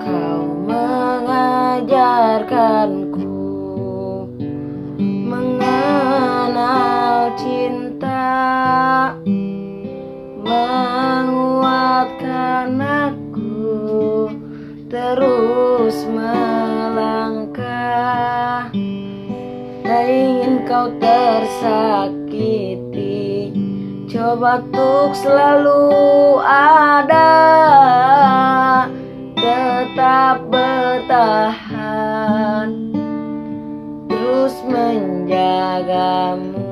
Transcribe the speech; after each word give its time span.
Kau 0.00 0.40
mengajarkanku 0.64 3.36
mengenal 5.28 7.36
cinta 7.36 8.32
menguatkan 10.40 12.80
aku 12.80 14.32
terus 14.88 16.08
melangkah. 16.08 17.76
Tak 19.86 20.02
ingin 20.10 20.66
kau 20.66 20.90
tersakiti 20.98 22.35
Coba 24.06 24.62
tuk 24.70 25.18
selalu 25.18 25.90
ada 26.46 27.26
Tetap 29.34 30.46
bertahan 30.46 31.34
Terus 34.06 34.62
menjagamu. 34.62 36.65